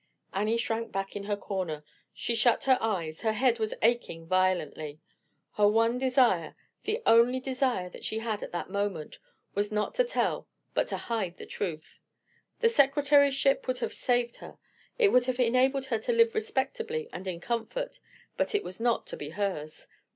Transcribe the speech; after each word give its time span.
Annie 0.33 0.57
shrank 0.57 0.91
back 0.91 1.15
in 1.15 1.25
her 1.25 1.37
corner. 1.37 1.83
She 2.11 2.33
shut 2.33 2.63
her 2.63 2.79
eyes: 2.81 3.21
her 3.21 3.33
head 3.33 3.59
was 3.59 3.75
aching 3.83 4.25
violently. 4.25 4.99
Her 5.57 5.67
one 5.67 5.99
desire—the 5.99 7.03
only 7.05 7.39
desire 7.39 7.87
that 7.91 8.03
she 8.03 8.17
had 8.17 8.41
at 8.41 8.51
that 8.51 8.71
moment—was 8.71 9.71
not 9.71 9.93
to 9.93 10.03
tell 10.03 10.47
but 10.73 10.87
to 10.87 10.97
hide 10.97 11.37
the 11.37 11.45
truth. 11.45 11.99
The 12.61 12.69
secretaryship 12.69 13.67
would 13.67 13.77
have 13.77 13.93
saved 13.93 14.37
her—it 14.37 15.09
would 15.11 15.27
have 15.27 15.39
enabled 15.39 15.85
her 15.85 15.99
to 15.99 16.11
live 16.11 16.33
respectably 16.33 17.07
and 17.13 17.27
in 17.27 17.39
comfort; 17.39 17.99
but 18.37 18.55
it 18.55 18.63
was 18.63 18.79
not 18.79 19.05
to 19.05 19.15
be 19.17 19.29
hers. 19.29 19.85